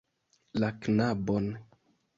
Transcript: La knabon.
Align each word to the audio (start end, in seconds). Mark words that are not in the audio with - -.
La 0.63 0.71
knabon. 0.87 1.55